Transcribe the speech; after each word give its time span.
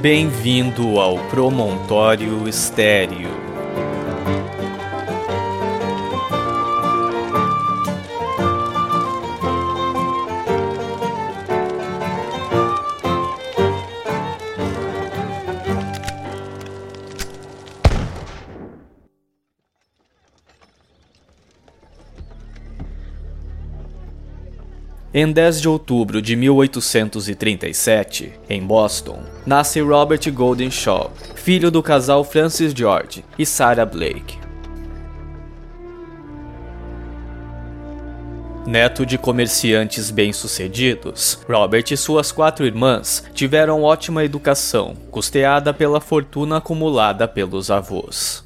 Bem-vindo 0.00 1.00
ao 1.00 1.18
Promontório 1.30 2.46
Estéreo. 2.46 3.45
Em 25.18 25.32
10 25.32 25.62
de 25.62 25.68
outubro 25.70 26.20
de 26.20 26.36
1837, 26.36 28.34
em 28.50 28.62
Boston, 28.62 29.22
nasce 29.46 29.80
Robert 29.80 30.30
Golden 30.30 30.70
Shaw, 30.70 31.10
filho 31.34 31.70
do 31.70 31.82
casal 31.82 32.22
Francis 32.22 32.74
George 32.74 33.24
e 33.38 33.46
Sarah 33.46 33.86
Blake. 33.86 34.38
Neto 38.66 39.06
de 39.06 39.16
comerciantes 39.16 40.10
bem-sucedidos, 40.10 41.40
Robert 41.48 41.86
e 41.90 41.96
suas 41.96 42.30
quatro 42.30 42.66
irmãs 42.66 43.24
tiveram 43.32 43.84
ótima 43.84 44.22
educação, 44.22 44.94
custeada 45.10 45.72
pela 45.72 45.98
fortuna 45.98 46.58
acumulada 46.58 47.26
pelos 47.26 47.70
avós. 47.70 48.44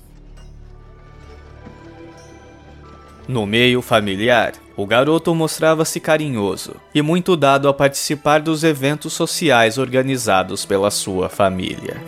No 3.26 3.44
meio 3.44 3.82
familiar, 3.82 4.52
o 4.80 4.86
garoto 4.86 5.34
mostrava-se 5.34 6.00
carinhoso 6.00 6.74
e 6.94 7.02
muito 7.02 7.36
dado 7.36 7.68
a 7.68 7.74
participar 7.74 8.40
dos 8.40 8.64
eventos 8.64 9.12
sociais 9.12 9.76
organizados 9.76 10.64
pela 10.64 10.90
sua 10.90 11.28
família. 11.28 12.00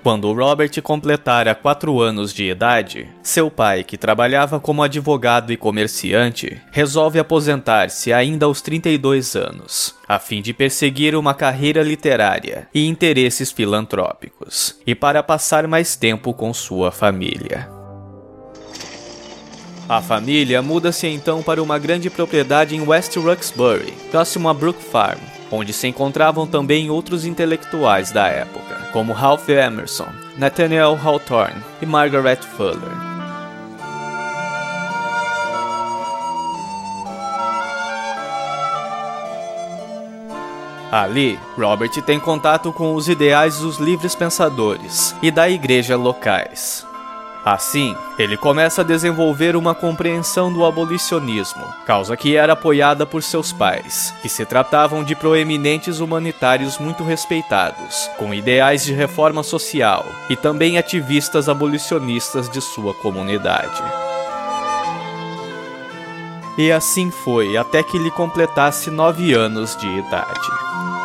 Quando 0.00 0.32
Robert 0.32 0.80
completara 0.80 1.52
quatro 1.56 2.00
anos 2.00 2.32
de 2.32 2.48
idade, 2.48 3.08
seu 3.20 3.50
pai, 3.50 3.82
que 3.82 3.98
trabalhava 3.98 4.60
como 4.60 4.84
advogado 4.84 5.52
e 5.52 5.56
comerciante, 5.56 6.62
resolve 6.70 7.18
aposentar-se 7.18 8.12
ainda 8.12 8.46
aos 8.46 8.62
32 8.62 9.34
anos, 9.34 9.96
a 10.06 10.20
fim 10.20 10.40
de 10.40 10.54
perseguir 10.54 11.16
uma 11.16 11.34
carreira 11.34 11.82
literária 11.82 12.68
e 12.72 12.86
interesses 12.86 13.50
filantrópicos, 13.50 14.78
e 14.86 14.94
para 14.94 15.24
passar 15.24 15.66
mais 15.66 15.96
tempo 15.96 16.32
com 16.32 16.54
sua 16.54 16.92
família. 16.92 17.75
A 19.88 20.02
família 20.02 20.60
muda-se 20.60 21.06
então 21.06 21.42
para 21.42 21.62
uma 21.62 21.78
grande 21.78 22.10
propriedade 22.10 22.74
em 22.74 22.80
West 22.80 23.16
Roxbury, 23.16 23.92
próximo 24.10 24.48
a 24.48 24.54
Brook 24.54 24.82
Farm, 24.82 25.20
onde 25.50 25.72
se 25.72 25.86
encontravam 25.86 26.46
também 26.46 26.90
outros 26.90 27.24
intelectuais 27.24 28.10
da 28.10 28.26
época 28.26 28.76
como 28.96 29.12
Ralph 29.12 29.48
Emerson, 29.50 30.08
Nathaniel 30.38 30.98
Hawthorne 31.04 31.62
e 31.82 31.84
Margaret 31.84 32.38
Fuller. 32.56 32.80
Ali, 40.90 41.38
Robert 41.58 41.90
tem 42.06 42.18
contato 42.18 42.72
com 42.72 42.94
os 42.94 43.06
ideais 43.06 43.58
dos 43.58 43.76
livres 43.76 44.14
pensadores 44.14 45.14
e 45.20 45.30
da 45.30 45.46
igreja 45.46 45.94
locais. 45.94 46.85
Assim, 47.46 47.96
ele 48.18 48.36
começa 48.36 48.80
a 48.80 48.84
desenvolver 48.84 49.54
uma 49.54 49.72
compreensão 49.72 50.52
do 50.52 50.64
abolicionismo, 50.64 51.62
causa 51.86 52.16
que 52.16 52.34
era 52.34 52.54
apoiada 52.54 53.06
por 53.06 53.22
seus 53.22 53.52
pais, 53.52 54.12
que 54.20 54.28
se 54.28 54.44
tratavam 54.44 55.04
de 55.04 55.14
proeminentes 55.14 56.00
humanitários 56.00 56.76
muito 56.76 57.04
respeitados, 57.04 58.10
com 58.18 58.34
ideais 58.34 58.84
de 58.84 58.92
reforma 58.92 59.44
social 59.44 60.04
e 60.28 60.34
também 60.34 60.76
ativistas 60.76 61.48
abolicionistas 61.48 62.50
de 62.50 62.60
sua 62.60 62.92
comunidade. 62.94 63.80
E 66.58 66.72
assim 66.72 67.12
foi 67.12 67.56
até 67.56 67.80
que 67.80 67.96
lhe 67.96 68.10
completasse 68.10 68.90
nove 68.90 69.34
anos 69.34 69.76
de 69.76 69.86
idade. 69.86 70.95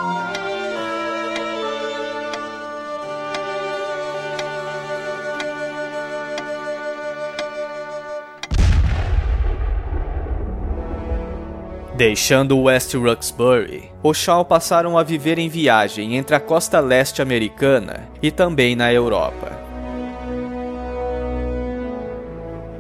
Deixando 12.01 12.59
West 12.61 12.95
Roxbury, 12.95 13.91
os 14.01 14.17
Shaw 14.17 14.43
passaram 14.43 14.97
a 14.97 15.03
viver 15.03 15.37
em 15.37 15.47
viagem 15.47 16.17
entre 16.17 16.35
a 16.35 16.39
costa 16.39 16.79
leste 16.79 17.21
americana 17.21 18.09
e 18.23 18.31
também 18.31 18.75
na 18.75 18.91
Europa. 18.91 19.55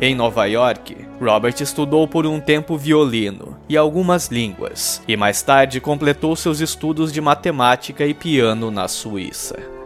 Em 0.01 0.15
Nova 0.15 0.47
York, 0.47 0.97
Robert 1.21 1.53
estudou 1.61 2.07
por 2.07 2.25
um 2.25 2.39
tempo 2.39 2.75
violino 2.75 3.55
e 3.69 3.77
algumas 3.77 4.29
línguas, 4.29 5.03
e 5.07 5.15
mais 5.15 5.43
tarde 5.43 5.79
completou 5.79 6.35
seus 6.35 6.59
estudos 6.59 7.13
de 7.13 7.21
matemática 7.21 8.03
e 8.03 8.15
piano 8.15 8.71
na 8.71 8.87
Suíça. 8.87 9.80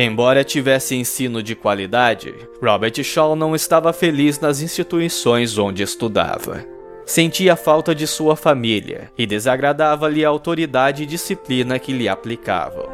Embora 0.00 0.44
tivesse 0.44 0.94
ensino 0.94 1.42
de 1.42 1.56
qualidade, 1.56 2.32
Robert 2.62 3.02
Shaw 3.02 3.34
não 3.34 3.52
estava 3.52 3.92
feliz 3.92 4.38
nas 4.38 4.60
instituições 4.60 5.58
onde 5.58 5.82
estudava. 5.82 6.64
Sentia 7.04 7.56
falta 7.56 7.92
de 7.92 8.06
sua 8.06 8.36
família 8.36 9.10
e 9.18 9.26
desagradava-lhe 9.26 10.24
a 10.24 10.28
autoridade 10.28 11.02
e 11.02 11.06
disciplina 11.06 11.80
que 11.80 11.92
lhe 11.92 12.08
aplicavam. 12.08 12.86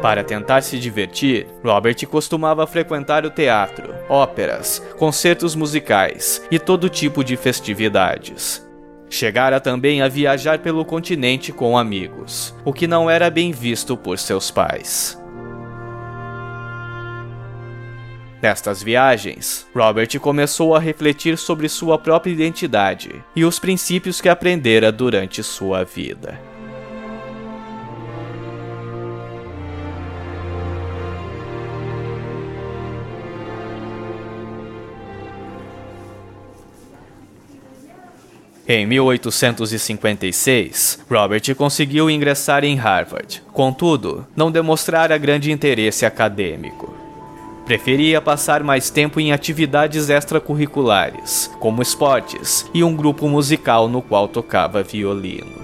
Para 0.00 0.24
tentar 0.24 0.62
se 0.62 0.78
divertir, 0.78 1.48
Robert 1.62 2.06
costumava 2.06 2.66
frequentar 2.66 3.26
o 3.26 3.30
teatro, 3.30 3.94
óperas, 4.08 4.82
concertos 4.96 5.54
musicais 5.54 6.42
e 6.50 6.58
todo 6.58 6.88
tipo 6.88 7.22
de 7.22 7.36
festividades. 7.36 8.69
Chegara 9.10 9.60
também 9.60 10.00
a 10.00 10.08
viajar 10.08 10.60
pelo 10.60 10.84
continente 10.84 11.52
com 11.52 11.76
amigos, 11.76 12.54
o 12.64 12.72
que 12.72 12.86
não 12.86 13.10
era 13.10 13.28
bem 13.28 13.50
visto 13.50 13.96
por 13.96 14.16
seus 14.16 14.52
pais. 14.52 15.20
Nestas 18.40 18.82
viagens, 18.82 19.66
Robert 19.74 20.18
começou 20.20 20.74
a 20.74 20.78
refletir 20.78 21.36
sobre 21.36 21.68
sua 21.68 21.98
própria 21.98 22.30
identidade 22.32 23.22
e 23.34 23.44
os 23.44 23.58
princípios 23.58 24.20
que 24.20 24.28
aprendera 24.28 24.90
durante 24.92 25.42
sua 25.42 25.84
vida. 25.84 26.49
Em 38.72 38.86
1856, 38.86 41.00
Robert 41.10 41.56
conseguiu 41.56 42.08
ingressar 42.08 42.62
em 42.62 42.76
Harvard, 42.76 43.42
contudo, 43.52 44.24
não 44.36 44.48
demonstrara 44.48 45.18
grande 45.18 45.50
interesse 45.50 46.06
acadêmico. 46.06 46.94
Preferia 47.66 48.20
passar 48.20 48.62
mais 48.62 48.88
tempo 48.88 49.18
em 49.18 49.32
atividades 49.32 50.08
extracurriculares, 50.08 51.50
como 51.58 51.82
esportes 51.82 52.64
e 52.72 52.84
um 52.84 52.94
grupo 52.94 53.28
musical 53.28 53.88
no 53.88 54.00
qual 54.00 54.28
tocava 54.28 54.84
violino. 54.84 55.60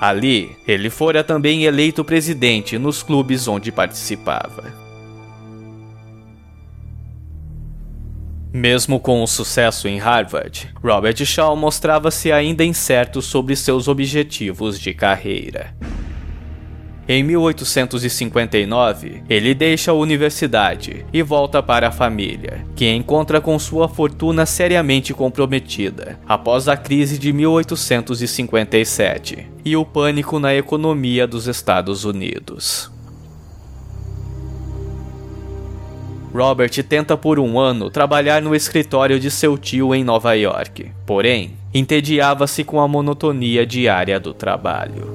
Ali, 0.00 0.56
ele 0.68 0.88
fora 0.88 1.24
também 1.24 1.64
eleito 1.64 2.04
presidente 2.04 2.78
nos 2.78 3.02
clubes 3.02 3.48
onde 3.48 3.72
participava. 3.72 4.83
Mesmo 8.54 8.98
com 9.00 9.20
o 9.20 9.26
sucesso 9.26 9.88
em 9.88 9.98
Harvard, 9.98 10.72
Robert 10.80 11.26
Shaw 11.26 11.56
mostrava-se 11.56 12.30
ainda 12.30 12.62
incerto 12.62 13.20
sobre 13.20 13.56
seus 13.56 13.88
objetivos 13.88 14.78
de 14.78 14.94
carreira. 14.94 15.74
Em 17.08 17.24
1859, 17.24 19.24
ele 19.28 19.54
deixa 19.54 19.90
a 19.90 19.94
universidade 19.94 21.04
e 21.12 21.20
volta 21.20 21.60
para 21.60 21.88
a 21.88 21.92
família, 21.92 22.64
que 22.76 22.88
encontra 22.88 23.40
com 23.40 23.58
sua 23.58 23.88
fortuna 23.88 24.46
seriamente 24.46 25.12
comprometida 25.12 26.20
após 26.24 26.68
a 26.68 26.76
crise 26.76 27.18
de 27.18 27.32
1857 27.32 29.48
e 29.64 29.76
o 29.76 29.84
pânico 29.84 30.38
na 30.38 30.54
economia 30.54 31.26
dos 31.26 31.48
Estados 31.48 32.04
Unidos. 32.04 32.93
Robert 36.34 36.82
tenta 36.82 37.16
por 37.16 37.38
um 37.38 37.60
ano 37.60 37.88
trabalhar 37.88 38.42
no 38.42 38.56
escritório 38.56 39.20
de 39.20 39.30
seu 39.30 39.56
tio 39.56 39.94
em 39.94 40.02
Nova 40.02 40.34
York, 40.34 40.90
porém, 41.06 41.56
entediava-se 41.72 42.64
com 42.64 42.80
a 42.80 42.88
monotonia 42.88 43.64
diária 43.64 44.18
do 44.18 44.34
trabalho. 44.34 45.14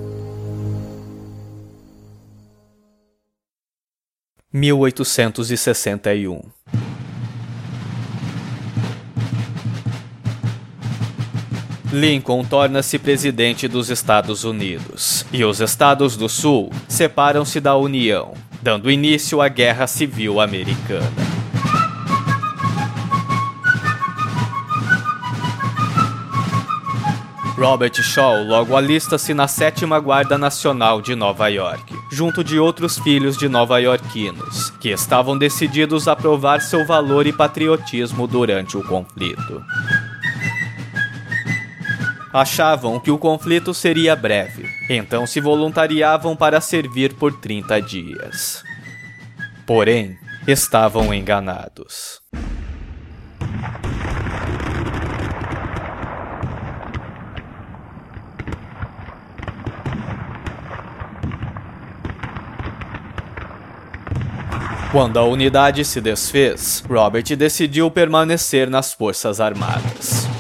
1861 4.54 6.42
Lincoln 11.92 12.46
torna-se 12.46 12.98
presidente 12.98 13.68
dos 13.68 13.90
Estados 13.90 14.46
Unidos, 14.46 15.26
e 15.34 15.44
os 15.44 15.60
estados 15.60 16.16
do 16.16 16.30
Sul 16.30 16.72
separam-se 16.88 17.60
da 17.60 17.76
União, 17.76 18.34
dando 18.62 18.92
início 18.92 19.42
à 19.42 19.48
Guerra 19.48 19.88
Civil 19.88 20.40
Americana. 20.40 21.30
Robert 27.58 28.02
Shaw 28.02 28.46
logo 28.46 28.78
alista-se 28.78 29.34
na 29.34 29.46
Sétima 29.46 30.00
Guarda 30.00 30.38
Nacional 30.38 31.02
de 31.02 31.14
Nova 31.14 31.50
York, 31.50 31.94
junto 32.10 32.42
de 32.42 32.58
outros 32.58 32.98
filhos 32.98 33.38
de 33.38 33.50
nova-iorquinos, 33.50 34.70
que 34.80 34.88
estavam 34.90 35.38
decididos 35.38 36.08
a 36.08 36.16
provar 36.16 36.62
seu 36.62 36.86
valor 36.86 37.28
e 37.28 37.34
patriotismo 37.34 38.26
durante 38.28 38.78
o 38.78 38.84
conflito. 38.84 39.62
Achavam 42.32 43.00
que 43.00 43.10
o 43.10 43.18
conflito 43.18 43.74
seria 43.74 44.16
breve, 44.16 44.70
então 44.88 45.26
se 45.26 45.42
voluntariavam 45.42 46.36
para 46.36 46.62
servir 46.62 47.16
por 47.16 47.34
30 47.34 47.82
dias. 47.82 48.64
Porém, 49.66 50.16
estavam 50.48 51.12
enganados. 51.12 52.22
Quando 64.92 65.18
a 65.18 65.24
unidade 65.24 65.84
se 65.86 66.00
desfez, 66.00 66.84
Robert 66.88 67.36
decidiu 67.36 67.90
permanecer 67.90 68.70
nas 68.70 68.94
Forças 68.94 69.40
Armadas. 69.40 70.39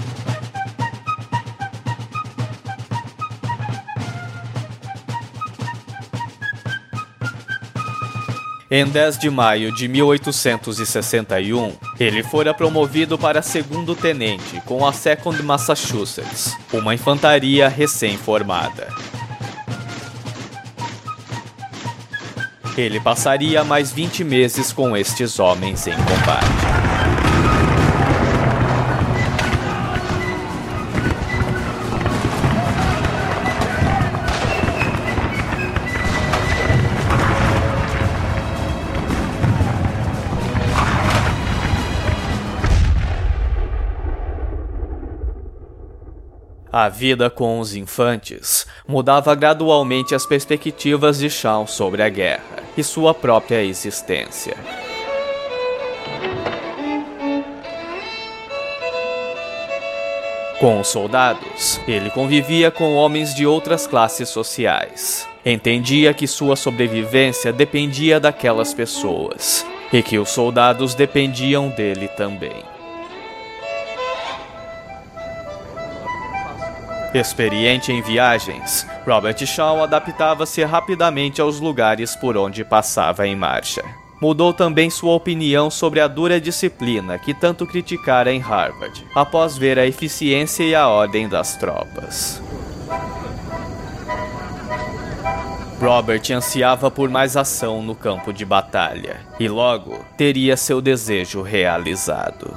Em 8.71 8.86
10 8.86 9.18
de 9.18 9.31
maio 9.31 9.71
de 9.71 9.88
1861, 9.88 11.74
ele 12.00 12.21
fora 12.21 12.54
promovido 12.54 13.18
para 13.18 13.42
segundo 13.42 13.95
tenente 13.95 14.62
com 14.63 14.86
a 14.86 14.94
Second 14.94 15.42
Massachusetts, 15.42 16.56
uma 16.71 16.94
infantaria 16.94 17.68
recém-formada. 17.68 18.88
Ele 22.77 23.00
passaria 23.00 23.63
mais 23.63 23.92
20 23.92 24.24
meses 24.24 24.71
com 24.71 24.95
estes 24.95 25.39
homens 25.39 25.88
em 25.88 25.95
combate. 25.95 26.88
A 46.71 46.88
vida 46.88 47.31
com 47.31 47.60
os 47.60 47.75
infantes 47.75 48.68
mudava 48.88 49.33
gradualmente 49.33 50.13
as 50.13 50.27
perspectivas 50.27 51.18
de 51.18 51.27
Shaw 51.27 51.66
sobre 51.66 52.04
a 52.04 52.10
guerra 52.10 52.63
e 52.77 52.83
sua 52.83 53.12
própria 53.12 53.63
existência. 53.63 54.56
Com 60.60 60.80
os 60.80 60.89
soldados, 60.89 61.80
ele 61.88 62.12
convivia 62.12 62.69
com 62.69 62.94
homens 62.94 63.33
de 63.33 63.48
outras 63.48 63.88
classes 63.88 64.30
sociais. 64.30 65.27
Entendia 65.44 66.13
que 66.13 66.27
sua 66.27 66.56
sobrevivência 66.56 67.51
dependia 67.51 68.19
daquelas 68.19 68.74
pessoas 68.75 69.66
e 69.92 70.04
que 70.04 70.19
os 70.19 70.30
soldados 70.30 70.94
dependiam 70.94 71.69
dele 71.69 72.10
também. 72.10 72.69
Experiente 77.13 77.91
em 77.91 78.01
viagens, 78.03 78.85
Robert 79.06 79.44
Shaw 79.44 79.81
adaptava-se 79.83 80.63
rapidamente 80.63 81.41
aos 81.41 81.59
lugares 81.59 82.15
por 82.15 82.38
onde 82.38 82.63
passava 82.63 83.27
em 83.27 83.35
marcha. 83.35 83.83
Mudou 84.21 84.53
também 84.53 84.89
sua 84.89 85.13
opinião 85.15 85.71
sobre 85.71 86.01
a 86.01 86.07
dura 86.07 86.39
disciplina 86.39 87.17
que 87.17 87.33
tanto 87.33 87.65
criticara 87.65 88.31
em 88.31 88.39
Harvard, 88.39 89.06
após 89.15 89.57
ver 89.57 89.79
a 89.79 89.88
eficiência 89.88 90.63
e 90.63 90.75
a 90.75 90.87
ordem 90.87 91.28
das 91.28 91.56
tropas. 91.56 92.44
Robert 95.81 96.23
ansiava 96.31 96.92
por 96.92 97.09
mais 97.09 97.37
ação 97.37 97.81
no 97.81 97.95
campo 97.95 98.33
de 98.33 98.45
batalha 98.45 99.21
e 99.39 99.47
logo 99.47 100.06
teria 100.18 100.57
seu 100.57 100.81
desejo 100.81 101.42
realizado. 101.42 102.56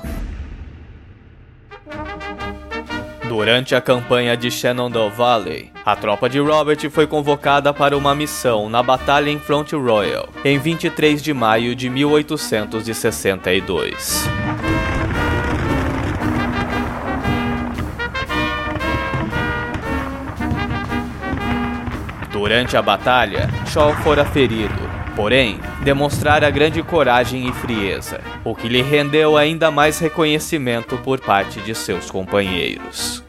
Durante 3.34 3.74
a 3.74 3.80
campanha 3.80 4.36
de 4.36 4.50
Shenandoah 4.50 5.08
Valley, 5.08 5.72
a 5.86 5.96
tropa 5.96 6.28
de 6.28 6.38
Robert 6.38 6.90
foi 6.90 7.06
convocada 7.06 7.72
para 7.72 7.96
uma 7.96 8.14
missão 8.14 8.68
na 8.68 8.82
Batalha 8.82 9.30
em 9.30 9.38
Front 9.38 9.72
Royal, 9.72 10.28
em 10.44 10.58
23 10.58 11.22
de 11.22 11.32
maio 11.32 11.74
de 11.74 11.88
1862. 11.88 14.28
Durante 22.30 22.76
a 22.76 22.82
batalha, 22.82 23.48
Shaw 23.66 23.94
fora 24.02 24.26
ferido, 24.26 24.74
porém, 25.16 25.58
demonstrara 25.82 26.50
grande 26.50 26.82
coragem 26.82 27.48
e 27.48 27.52
frieza, 27.52 28.20
o 28.44 28.54
que 28.54 28.68
lhe 28.68 28.82
rendeu 28.82 29.38
ainda 29.38 29.70
mais 29.70 29.98
reconhecimento 29.98 30.98
por 30.98 31.18
parte 31.18 31.60
de 31.60 31.74
seus 31.74 32.10
companheiros. 32.10 33.21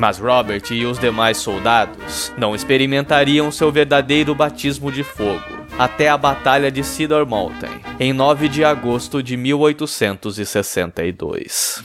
Mas 0.00 0.18
Robert 0.18 0.62
e 0.70 0.86
os 0.86 0.98
demais 0.98 1.36
soldados 1.36 2.32
não 2.38 2.54
experimentariam 2.54 3.50
seu 3.50 3.70
verdadeiro 3.70 4.34
batismo 4.34 4.90
de 4.90 5.04
fogo 5.04 5.60
até 5.78 6.08
a 6.08 6.16
Batalha 6.16 6.70
de 6.70 6.82
Cedar 6.82 7.26
Mountain, 7.26 7.82
em 7.98 8.10
9 8.10 8.48
de 8.48 8.64
agosto 8.64 9.22
de 9.22 9.36
1862. 9.36 11.84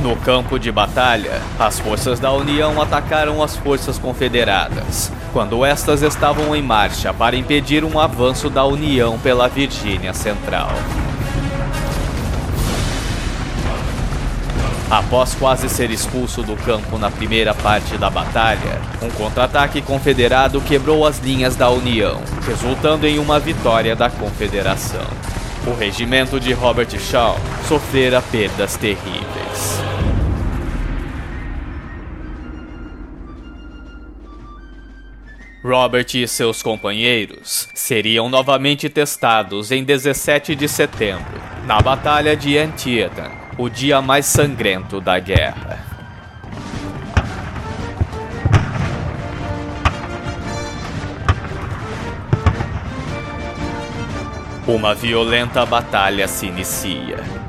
No 0.00 0.14
campo 0.16 0.56
de 0.56 0.70
batalha, 0.70 1.42
as 1.58 1.80
forças 1.80 2.20
da 2.20 2.30
União 2.32 2.80
atacaram 2.80 3.42
as 3.42 3.56
forças 3.56 3.98
confederadas, 3.98 5.10
quando 5.32 5.64
estas 5.64 6.02
estavam 6.02 6.54
em 6.54 6.62
marcha 6.62 7.12
para 7.12 7.36
impedir 7.36 7.84
um 7.84 7.98
avanço 7.98 8.50
da 8.50 8.64
União 8.64 9.18
pela 9.18 9.48
Virgínia 9.48 10.12
Central. 10.12 10.70
Após 14.90 15.34
quase 15.36 15.68
ser 15.68 15.88
expulso 15.92 16.42
do 16.42 16.56
campo 16.56 16.98
na 16.98 17.12
primeira 17.12 17.54
parte 17.54 17.96
da 17.96 18.10
batalha, 18.10 18.80
um 19.00 19.08
contra-ataque 19.10 19.80
confederado 19.80 20.60
quebrou 20.60 21.06
as 21.06 21.20
linhas 21.20 21.54
da 21.54 21.70
União, 21.70 22.20
resultando 22.44 23.06
em 23.06 23.20
uma 23.20 23.38
vitória 23.38 23.94
da 23.94 24.10
Confederação. 24.10 25.06
O 25.64 25.78
regimento 25.78 26.40
de 26.40 26.52
Robert 26.52 26.90
Shaw 26.98 27.38
sofrera 27.68 28.20
perdas 28.20 28.76
terríveis. 28.76 29.39
Robert 35.62 36.14
e 36.14 36.26
seus 36.26 36.62
companheiros 36.62 37.68
seriam 37.74 38.30
novamente 38.30 38.88
testados 38.88 39.70
em 39.70 39.84
17 39.84 40.54
de 40.54 40.66
setembro, 40.66 41.38
na 41.66 41.78
Batalha 41.82 42.34
de 42.34 42.56
Antietam, 42.56 43.30
o 43.58 43.68
dia 43.68 44.00
mais 44.00 44.24
sangrento 44.24 45.02
da 45.02 45.18
guerra. 45.18 45.84
Uma 54.66 54.94
violenta 54.94 55.66
batalha 55.66 56.26
se 56.26 56.46
inicia. 56.46 57.39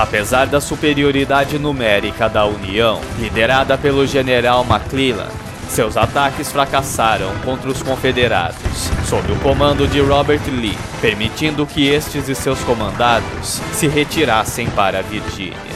Apesar 0.00 0.46
da 0.46 0.62
superioridade 0.62 1.58
numérica 1.58 2.26
da 2.26 2.46
União, 2.46 3.02
liderada 3.18 3.76
pelo 3.76 4.06
general 4.06 4.64
McClellan, 4.64 5.28
seus 5.68 5.94
ataques 5.94 6.50
fracassaram 6.50 7.30
contra 7.44 7.68
os 7.68 7.82
confederados, 7.82 8.90
sob 9.04 9.30
o 9.30 9.36
comando 9.40 9.86
de 9.86 10.00
Robert 10.00 10.40
Lee, 10.48 10.78
permitindo 11.02 11.66
que 11.66 11.86
estes 11.86 12.30
e 12.30 12.34
seus 12.34 12.60
comandados 12.60 13.60
se 13.74 13.88
retirassem 13.88 14.70
para 14.70 15.02
Virgínia. 15.02 15.69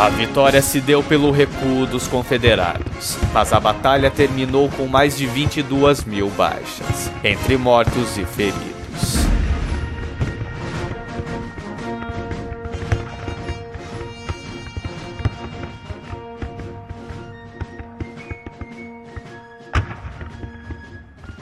A 0.00 0.08
vitória 0.08 0.62
se 0.62 0.80
deu 0.80 1.02
pelo 1.02 1.30
recuo 1.30 1.84
dos 1.84 2.08
confederados, 2.08 3.18
mas 3.34 3.52
a 3.52 3.60
batalha 3.60 4.10
terminou 4.10 4.70
com 4.70 4.86
mais 4.86 5.14
de 5.14 5.26
22 5.26 6.04
mil 6.04 6.30
baixas, 6.30 7.12
entre 7.22 7.58
mortos 7.58 8.16
e 8.16 8.24
feridos. 8.24 9.26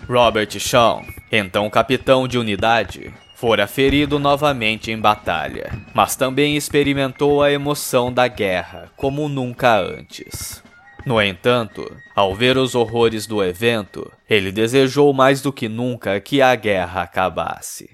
Robert 0.08 0.58
Shaw, 0.58 1.04
então 1.30 1.70
capitão 1.70 2.26
de 2.26 2.36
unidade, 2.36 3.14
fora 3.38 3.68
ferido 3.68 4.18
novamente 4.18 4.90
em 4.90 4.98
batalha, 4.98 5.70
mas 5.94 6.16
também 6.16 6.56
experimentou 6.56 7.40
a 7.40 7.52
emoção 7.52 8.12
da 8.12 8.26
guerra 8.26 8.90
como 8.96 9.28
nunca 9.28 9.78
antes. 9.78 10.60
No 11.06 11.22
entanto, 11.22 11.88
ao 12.16 12.34
ver 12.34 12.58
os 12.58 12.74
horrores 12.74 13.28
do 13.28 13.40
evento, 13.40 14.10
ele 14.28 14.50
desejou 14.50 15.12
mais 15.12 15.40
do 15.40 15.52
que 15.52 15.68
nunca 15.68 16.20
que 16.20 16.42
a 16.42 16.52
guerra 16.56 17.02
acabasse. 17.02 17.88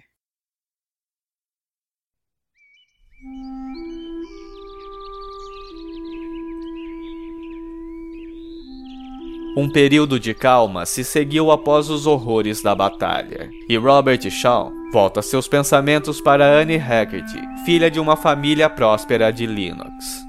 Um 9.56 9.68
período 9.68 10.18
de 10.18 10.34
calma 10.34 10.84
se 10.84 11.04
seguiu 11.04 11.52
após 11.52 11.88
os 11.88 12.08
horrores 12.08 12.61
da 12.61 12.75
batalha, 12.75 13.49
e 13.68 13.76
Robert 13.76 14.28
Shaw 14.28 14.73
volta 14.92 15.23
seus 15.23 15.46
pensamentos 15.46 16.20
para 16.20 16.44
Anne 16.44 16.76
Haggerty, 16.76 17.40
filha 17.64 17.88
de 17.88 18.00
uma 18.00 18.16
família 18.16 18.68
próspera 18.68 19.32
de 19.32 19.46
Linux. 19.46 20.25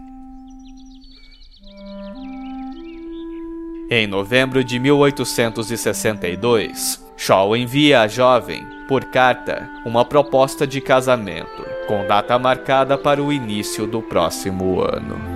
Em 3.90 4.06
novembro 4.06 4.64
de 4.64 4.78
1862, 4.78 7.04
Shaw 7.18 7.58
envia 7.58 8.02
à 8.02 8.08
jovem, 8.08 8.64
por 8.88 9.06
carta, 9.06 9.68
uma 9.86 10.06
proposta 10.06 10.68
de 10.68 10.80
casamento, 10.80 11.66
com 11.88 12.06
data 12.06 12.38
marcada 12.38 12.96
para 12.96 13.24
o 13.24 13.34
início 13.34 13.88
do 13.88 14.04
próximo 14.04 14.82
ano. 14.82 15.35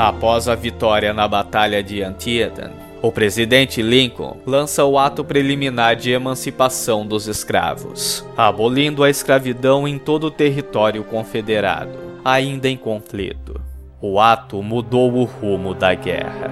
Após 0.00 0.48
a 0.48 0.54
vitória 0.54 1.12
na 1.12 1.28
Batalha 1.28 1.82
de 1.82 2.02
Antietam, 2.02 2.70
o 3.02 3.12
presidente 3.12 3.82
Lincoln 3.82 4.38
lança 4.46 4.82
o 4.82 4.98
ato 4.98 5.22
preliminar 5.22 5.94
de 5.94 6.10
emancipação 6.10 7.06
dos 7.06 7.28
escravos, 7.28 8.24
abolindo 8.34 9.04
a 9.04 9.10
escravidão 9.10 9.86
em 9.86 9.98
todo 9.98 10.28
o 10.28 10.30
território 10.30 11.04
confederado, 11.04 11.92
ainda 12.24 12.66
em 12.66 12.78
conflito. 12.78 13.60
O 14.00 14.18
ato 14.18 14.62
mudou 14.62 15.12
o 15.12 15.24
rumo 15.24 15.74
da 15.74 15.92
guerra. 15.92 16.50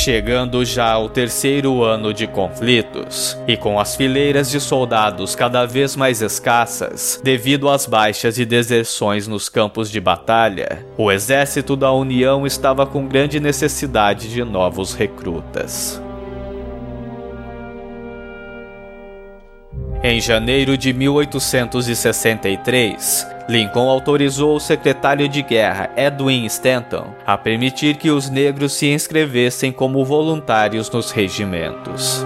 Chegando 0.00 0.64
já 0.64 0.92
ao 0.92 1.08
terceiro 1.08 1.82
ano 1.82 2.14
de 2.14 2.28
conflitos, 2.28 3.36
e 3.48 3.56
com 3.56 3.80
as 3.80 3.96
fileiras 3.96 4.48
de 4.48 4.60
soldados 4.60 5.34
cada 5.34 5.66
vez 5.66 5.96
mais 5.96 6.22
escassas 6.22 7.20
devido 7.22 7.68
às 7.68 7.84
baixas 7.84 8.38
e 8.38 8.44
deserções 8.44 9.26
nos 9.26 9.48
campos 9.48 9.90
de 9.90 10.00
batalha, 10.00 10.86
o 10.96 11.10
exército 11.10 11.74
da 11.74 11.92
União 11.92 12.46
estava 12.46 12.86
com 12.86 13.08
grande 13.08 13.40
necessidade 13.40 14.30
de 14.30 14.44
novos 14.44 14.94
recrutas. 14.94 16.00
Em 20.00 20.20
janeiro 20.20 20.78
de 20.78 20.92
1863, 20.92 23.26
Lincoln 23.48 23.88
autorizou 23.88 24.54
o 24.54 24.60
secretário 24.60 25.28
de 25.28 25.42
guerra 25.42 25.90
Edwin 25.96 26.46
Stanton 26.46 27.12
a 27.26 27.36
permitir 27.36 27.96
que 27.96 28.08
os 28.08 28.30
negros 28.30 28.74
se 28.74 28.86
inscrevessem 28.86 29.72
como 29.72 30.04
voluntários 30.04 30.88
nos 30.88 31.10
regimentos. 31.10 32.24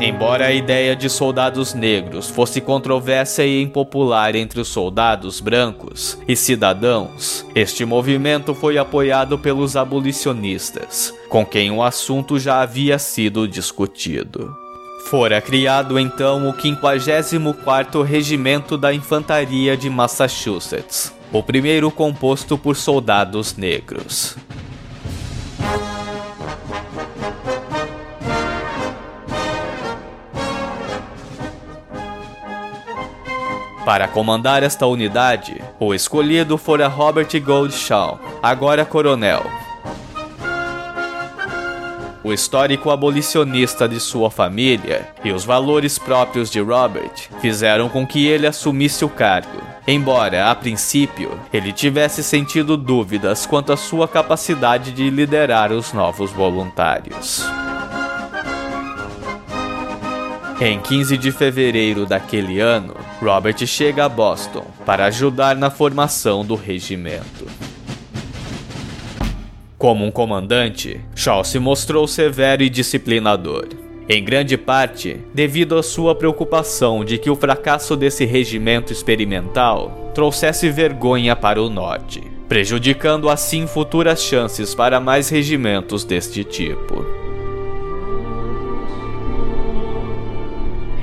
Embora 0.00 0.46
a 0.46 0.52
ideia 0.52 0.96
de 0.96 1.08
soldados 1.08 1.72
negros 1.72 2.28
fosse 2.28 2.60
controversa 2.60 3.44
e 3.44 3.62
impopular 3.62 4.34
entre 4.34 4.60
os 4.60 4.66
soldados 4.66 5.40
brancos 5.40 6.18
e 6.26 6.34
cidadãos, 6.34 7.46
este 7.54 7.84
movimento 7.84 8.52
foi 8.52 8.76
apoiado 8.76 9.38
pelos 9.38 9.76
abolicionistas, 9.76 11.14
com 11.28 11.46
quem 11.46 11.70
o 11.70 11.80
assunto 11.80 12.40
já 12.40 12.60
havia 12.60 12.98
sido 12.98 13.46
discutido. 13.46 14.61
Fora 15.06 15.40
criado 15.42 15.98
então 15.98 16.48
o 16.48 16.54
54º 16.54 18.02
Regimento 18.02 18.78
da 18.78 18.94
Infantaria 18.94 19.76
de 19.76 19.90
Massachusetts, 19.90 21.12
o 21.30 21.42
primeiro 21.42 21.90
composto 21.90 22.56
por 22.56 22.76
soldados 22.76 23.56
negros. 23.56 24.36
Para 33.84 34.06
comandar 34.06 34.62
esta 34.62 34.86
unidade, 34.86 35.60
o 35.78 35.92
escolhido 35.92 36.56
fora 36.56 36.86
Robert 36.86 37.28
Goldshaw, 37.40 38.18
agora 38.40 38.84
coronel, 38.84 39.42
o 42.24 42.32
histórico 42.32 42.90
abolicionista 42.90 43.88
de 43.88 43.98
sua 43.98 44.30
família 44.30 45.08
e 45.24 45.32
os 45.32 45.44
valores 45.44 45.98
próprios 45.98 46.50
de 46.50 46.60
Robert 46.60 47.28
fizeram 47.40 47.88
com 47.88 48.06
que 48.06 48.26
ele 48.26 48.46
assumisse 48.46 49.04
o 49.04 49.08
cargo, 49.08 49.60
embora, 49.86 50.50
a 50.50 50.54
princípio, 50.54 51.38
ele 51.52 51.72
tivesse 51.72 52.22
sentido 52.22 52.76
dúvidas 52.76 53.46
quanto 53.46 53.72
à 53.72 53.76
sua 53.76 54.06
capacidade 54.06 54.92
de 54.92 55.10
liderar 55.10 55.72
os 55.72 55.92
novos 55.92 56.30
voluntários. 56.30 57.44
Em 60.60 60.78
15 60.78 61.18
de 61.18 61.32
fevereiro 61.32 62.06
daquele 62.06 62.60
ano, 62.60 62.94
Robert 63.20 63.66
chega 63.66 64.04
a 64.04 64.08
Boston 64.08 64.64
para 64.86 65.06
ajudar 65.06 65.56
na 65.56 65.70
formação 65.70 66.44
do 66.44 66.54
regimento. 66.54 67.48
Como 69.82 70.04
um 70.04 70.12
comandante, 70.12 71.00
Shaw 71.12 71.42
se 71.42 71.58
mostrou 71.58 72.06
severo 72.06 72.62
e 72.62 72.70
disciplinador. 72.70 73.66
Em 74.08 74.22
grande 74.22 74.56
parte, 74.56 75.16
devido 75.34 75.76
à 75.76 75.82
sua 75.82 76.14
preocupação 76.14 77.04
de 77.04 77.18
que 77.18 77.28
o 77.28 77.34
fracasso 77.34 77.96
desse 77.96 78.24
regimento 78.24 78.92
experimental 78.92 80.12
trouxesse 80.14 80.70
vergonha 80.70 81.34
para 81.34 81.60
o 81.60 81.68
Norte, 81.68 82.22
prejudicando 82.48 83.28
assim 83.28 83.66
futuras 83.66 84.22
chances 84.22 84.72
para 84.72 85.00
mais 85.00 85.28
regimentos 85.28 86.04
deste 86.04 86.44
tipo. 86.44 87.04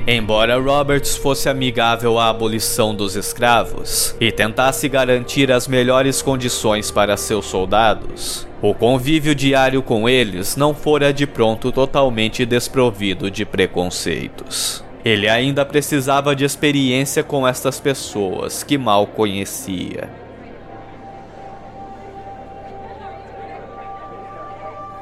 Embora 0.06 0.58
Roberts 0.58 1.16
fosse 1.16 1.50
amigável 1.50 2.18
à 2.18 2.30
abolição 2.30 2.94
dos 2.94 3.14
escravos 3.14 4.16
e 4.18 4.32
tentasse 4.32 4.88
garantir 4.88 5.52
as 5.52 5.68
melhores 5.68 6.22
condições 6.22 6.90
para 6.90 7.18
seus 7.18 7.44
soldados, 7.44 8.48
o 8.62 8.74
convívio 8.74 9.34
diário 9.34 9.82
com 9.82 10.06
eles 10.06 10.54
não 10.54 10.74
fora 10.74 11.12
de 11.12 11.26
pronto 11.26 11.72
totalmente 11.72 12.44
desprovido 12.44 13.30
de 13.30 13.44
preconceitos. 13.44 14.84
Ele 15.02 15.28
ainda 15.28 15.64
precisava 15.64 16.36
de 16.36 16.44
experiência 16.44 17.22
com 17.22 17.48
estas 17.48 17.80
pessoas 17.80 18.62
que 18.62 18.76
mal 18.76 19.06
conhecia. 19.06 20.10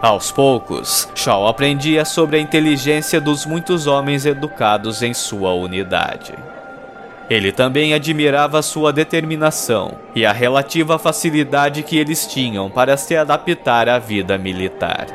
Aos 0.01 0.31
poucos, 0.31 1.09
Shaw 1.17 1.49
aprendia 1.49 2.05
sobre 2.05 2.37
a 2.37 2.41
inteligência 2.41 3.21
dos 3.21 3.45
muitos 3.45 3.89
homens 3.89 4.25
educados 4.25 5.03
em 5.03 5.13
sua 5.13 5.53
unidade. 5.53 6.33
Ele 7.31 7.53
também 7.53 7.93
admirava 7.93 8.63
sua 8.63 8.93
determinação 8.93 9.99
e 10.15 10.25
a 10.25 10.33
relativa 10.33 10.99
facilidade 10.99 11.83
que 11.83 11.99
eles 11.99 12.27
tinham 12.27 12.71
para 12.71 12.97
se 12.97 13.17
adaptar 13.17 13.89
à 13.89 13.99
vida 13.99 14.39
militar. 14.39 15.07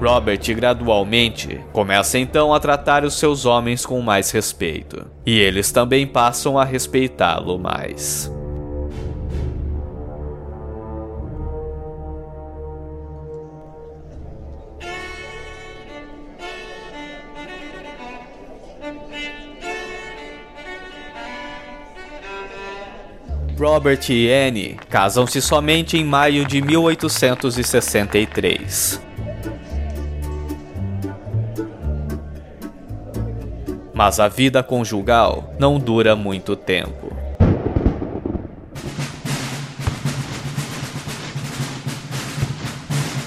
Robert 0.00 0.54
gradualmente 0.54 1.60
começa 1.72 2.18
então 2.18 2.54
a 2.54 2.60
tratar 2.60 3.04
os 3.04 3.18
seus 3.18 3.44
homens 3.44 3.84
com 3.84 4.00
mais 4.00 4.30
respeito, 4.30 5.04
e 5.26 5.36
eles 5.36 5.72
também 5.72 6.06
passam 6.06 6.56
a 6.56 6.64
respeitá-lo 6.64 7.58
mais. 7.58 8.32
Robert 23.58 24.08
e 24.08 24.32
Anne 24.32 24.78
casam-se 24.88 25.42
somente 25.42 25.96
em 25.96 26.04
maio 26.04 26.46
de 26.46 26.62
1863. 26.62 29.02
Mas 33.92 34.20
a 34.20 34.28
vida 34.28 34.62
conjugal 34.62 35.52
não 35.58 35.76
dura 35.76 36.14
muito 36.14 36.54
tempo. 36.54 37.12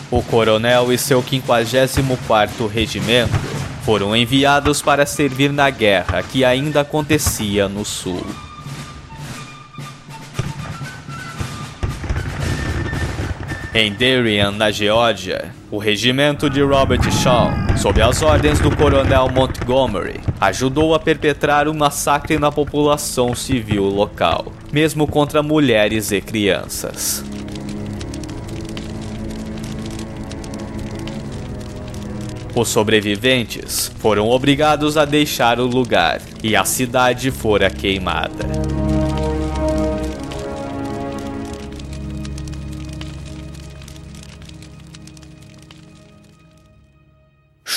O 0.09 0.23
coronel 0.23 0.93
e 0.93 0.97
seu 0.97 1.21
54º 1.21 2.69
regimento 2.69 3.33
foram 3.83 4.15
enviados 4.15 4.81
para 4.81 5.05
servir 5.05 5.51
na 5.51 5.69
guerra 5.69 6.23
que 6.23 6.45
ainda 6.45 6.79
acontecia 6.81 7.67
no 7.67 7.83
sul. 7.83 8.25
Em 13.74 13.90
Darien, 13.90 14.51
na 14.51 14.70
Geórgia, 14.70 15.56
o 15.72 15.78
regimento 15.78 16.50
de 16.50 16.62
Robert 16.62 17.10
Shaw, 17.10 17.51
sob 17.78 18.01
as 18.01 18.22
ordens 18.22 18.60
do 18.60 18.70
coronel 18.75 19.30
Montgomery, 19.30 20.20
ajudou 20.42 20.94
a 20.94 21.00
perpetrar 21.00 21.70
um 21.70 21.74
massacre 21.74 22.38
na 22.38 22.51
população 22.51 23.34
civil 23.34 23.86
local, 23.86 24.51
mesmo 24.74 25.08
contra 25.08 25.42
mulheres 25.42 26.12
e 26.12 26.20
crianças. 26.20 27.24
Os 32.53 32.68
sobreviventes 32.68 33.90
foram 34.00 34.27
obrigados 34.27 34.98
a 34.98 35.05
deixar 35.05 35.62
o 35.62 35.66
lugar 35.66 36.20
e 36.44 36.57
a 36.57 36.66
cidade 36.66 37.31
fora 37.31 37.70
queimada. 37.70 38.80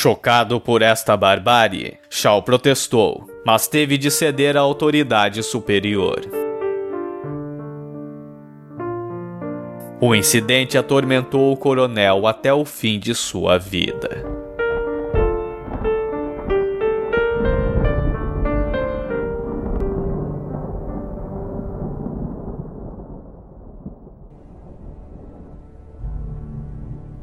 Chocado 0.04 0.60
por 0.60 0.82
esta 0.82 1.16
barbárie, 1.16 1.96
Shaw 2.10 2.42
protestou, 2.42 3.26
mas 3.42 3.66
teve 3.66 3.96
de 3.96 4.10
ceder 4.10 4.54
à 4.54 4.60
autoridade 4.60 5.42
superior. 5.42 6.20
O 10.02 10.14
incidente 10.14 10.76
atormentou 10.76 11.50
o 11.50 11.56
coronel 11.56 12.26
até 12.26 12.52
o 12.52 12.66
fim 12.66 12.98
de 12.98 13.14
sua 13.14 13.56
vida. 13.56 14.33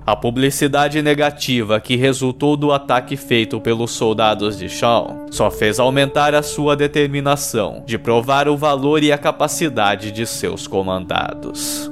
A 0.06 0.16
publicidade 0.16 1.02
negativa 1.02 1.80
que 1.80 1.96
resultou 1.96 2.56
do 2.58 2.72
ataque 2.72 3.16
feito 3.16 3.62
pelos 3.62 3.92
soldados 3.92 4.58
de 4.58 4.68
Shaw 4.68 5.28
só 5.30 5.52
fez 5.52 5.80
aumentar 5.80 6.34
a 6.34 6.42
sua 6.42 6.76
determinação 6.76 7.84
de 7.86 8.00
provar 8.00 8.48
o 8.48 8.58
valor 8.58 9.04
e 9.04 9.12
a 9.12 9.18
capacidade 9.18 10.12
de 10.12 10.26
seus 10.26 10.66
comandados. 10.66 11.92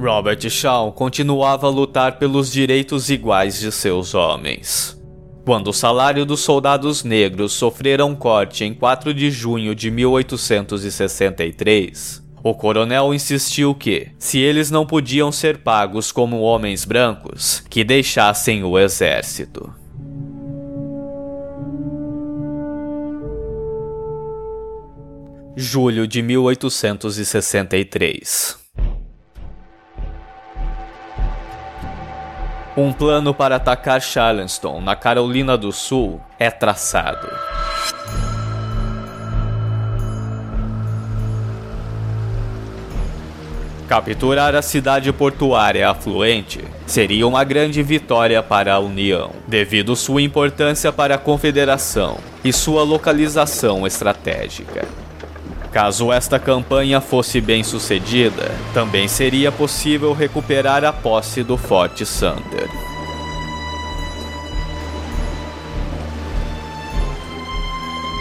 Robert 0.00 0.48
Shaw 0.48 0.92
continuava 0.92 1.66
a 1.66 1.70
lutar 1.70 2.18
pelos 2.18 2.50
direitos 2.50 3.10
iguais 3.10 3.60
de 3.60 3.70
seus 3.70 4.14
homens. 4.14 4.98
Quando 5.44 5.68
o 5.68 5.72
salário 5.72 6.24
dos 6.24 6.40
soldados 6.40 7.04
negros 7.04 7.52
sofrera 7.52 8.06
um 8.06 8.14
corte 8.14 8.64
em 8.64 8.72
4 8.72 9.12
de 9.12 9.30
junho 9.30 9.74
de 9.74 9.90
1863, 9.90 12.21
o 12.42 12.54
coronel 12.54 13.14
insistiu 13.14 13.74
que, 13.74 14.08
se 14.18 14.40
eles 14.40 14.70
não 14.70 14.84
podiam 14.84 15.30
ser 15.30 15.58
pagos 15.58 16.10
como 16.10 16.40
homens 16.40 16.84
brancos, 16.84 17.62
que 17.70 17.84
deixassem 17.84 18.64
o 18.64 18.76
exército. 18.78 19.72
Julho 25.54 26.08
de 26.08 26.22
1863 26.22 28.62
Um 32.74 32.90
plano 32.90 33.34
para 33.34 33.56
atacar 33.56 34.00
Charleston, 34.00 34.80
na 34.80 34.96
Carolina 34.96 35.58
do 35.58 35.70
Sul, 35.70 36.18
é 36.38 36.50
traçado. 36.50 37.28
Capturar 43.92 44.54
a 44.54 44.62
cidade 44.62 45.12
portuária 45.12 45.86
afluente 45.90 46.64
seria 46.86 47.28
uma 47.28 47.44
grande 47.44 47.82
vitória 47.82 48.42
para 48.42 48.72
a 48.72 48.78
União, 48.78 49.32
devido 49.46 49.94
sua 49.94 50.22
importância 50.22 50.90
para 50.90 51.16
a 51.16 51.18
Confederação 51.18 52.16
e 52.42 52.54
sua 52.54 52.84
localização 52.84 53.86
estratégica. 53.86 54.88
Caso 55.70 56.10
esta 56.10 56.38
campanha 56.38 57.02
fosse 57.02 57.38
bem 57.38 57.62
sucedida, 57.62 58.50
também 58.72 59.06
seria 59.08 59.52
possível 59.52 60.14
recuperar 60.14 60.86
a 60.86 60.92
posse 60.94 61.42
do 61.42 61.58
Forte 61.58 62.06
Sumter. 62.06 62.70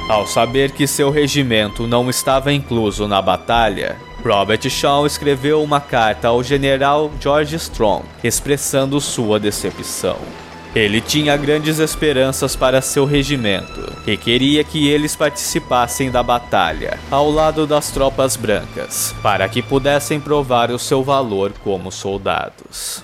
Ao 0.10 0.27
saber 0.27 0.71
que 0.71 0.86
seu 0.86 1.10
regimento 1.10 1.88
não 1.88 2.10
estava 2.10 2.51
incluso 2.51 3.07
na 3.07 3.21
batalha, 3.21 3.95
Robert 4.23 4.69
Shaw 4.69 5.05
escreveu 5.05 5.63
uma 5.63 5.81
carta 5.81 6.27
ao 6.27 6.43
general 6.43 7.12
George 7.19 7.55
Strong, 7.55 8.05
expressando 8.23 9.01
sua 9.01 9.39
decepção. 9.39 10.17
Ele 10.73 11.01
tinha 11.01 11.36
grandes 11.36 11.79
esperanças 11.79 12.55
para 12.55 12.81
seu 12.81 13.03
regimento 13.03 13.91
e 14.07 14.15
queria 14.15 14.63
que 14.63 14.88
eles 14.88 15.15
participassem 15.15 16.10
da 16.10 16.23
batalha 16.23 16.97
ao 17.10 17.29
lado 17.29 17.67
das 17.67 17.91
tropas 17.91 18.38
brancas, 18.38 19.13
para 19.21 19.49
que 19.49 19.62
pudessem 19.62 20.19
provar 20.19 20.71
o 20.71 20.79
seu 20.79 21.03
valor 21.03 21.51
como 21.63 21.91
soldados. 21.91 23.03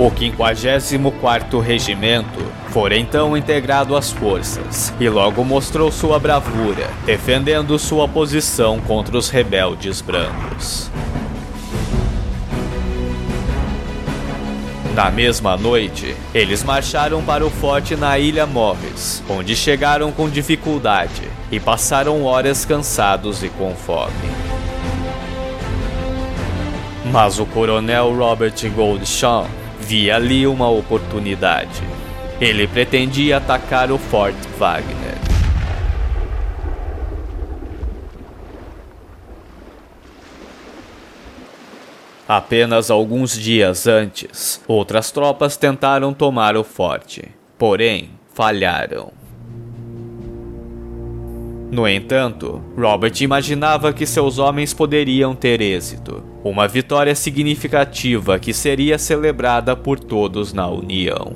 O 0.00 0.10
54º 0.10 1.60
Regimento 1.60 2.40
foi 2.70 2.98
então 2.98 3.36
integrado 3.36 3.94
às 3.94 4.10
forças 4.10 4.94
e 4.98 5.06
logo 5.10 5.44
mostrou 5.44 5.92
sua 5.92 6.18
bravura, 6.18 6.88
defendendo 7.04 7.78
sua 7.78 8.08
posição 8.08 8.80
contra 8.80 9.18
os 9.18 9.28
rebeldes 9.28 10.00
brancos. 10.00 10.90
Na 14.94 15.10
mesma 15.10 15.54
noite, 15.58 16.16
eles 16.32 16.64
marcharam 16.64 17.22
para 17.22 17.44
o 17.44 17.50
forte 17.50 17.94
na 17.94 18.18
Ilha 18.18 18.46
Morris, 18.46 19.22
onde 19.28 19.54
chegaram 19.54 20.10
com 20.10 20.30
dificuldade 20.30 21.30
e 21.52 21.60
passaram 21.60 22.24
horas 22.24 22.64
cansados 22.64 23.42
e 23.42 23.50
com 23.50 23.74
fome. 23.74 24.14
Mas 27.12 27.38
o 27.38 27.44
coronel 27.44 28.16
Robert 28.16 28.54
Goldshaw 28.74 29.46
via 29.90 30.14
ali 30.14 30.46
uma 30.46 30.68
oportunidade. 30.70 31.82
Ele 32.40 32.68
pretendia 32.68 33.38
atacar 33.38 33.90
o 33.90 33.98
Fort 33.98 34.36
Wagner. 34.56 35.18
Apenas 42.28 42.88
alguns 42.88 43.36
dias 43.36 43.88
antes, 43.88 44.62
outras 44.68 45.10
tropas 45.10 45.56
tentaram 45.56 46.14
tomar 46.14 46.56
o 46.56 46.62
forte, 46.62 47.24
porém 47.58 48.10
falharam. 48.32 49.19
No 51.70 51.86
entanto, 51.86 52.60
Robert 52.76 53.14
imaginava 53.20 53.92
que 53.92 54.04
seus 54.04 54.38
homens 54.38 54.74
poderiam 54.74 55.36
ter 55.36 55.60
êxito, 55.60 56.20
uma 56.42 56.66
vitória 56.66 57.14
significativa 57.14 58.40
que 58.40 58.52
seria 58.52 58.98
celebrada 58.98 59.76
por 59.76 60.00
todos 60.00 60.52
na 60.52 60.66
União. 60.66 61.32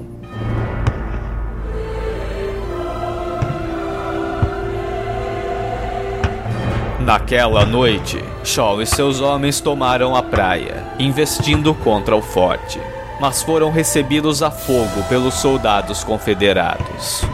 Naquela 6.99 7.65
noite, 7.65 8.19
Shaw 8.43 8.83
e 8.83 8.87
seus 8.87 9.21
homens 9.21 9.61
tomaram 9.61 10.17
a 10.17 10.23
praia, 10.23 10.85
investindo 10.99 11.73
contra 11.75 12.17
o 12.17 12.23
forte, 12.23 12.81
mas 13.21 13.41
foram 13.41 13.71
recebidos 13.71 14.43
a 14.43 14.51
fogo 14.51 15.05
pelos 15.09 15.35
soldados 15.35 16.03
confederados 16.03 17.25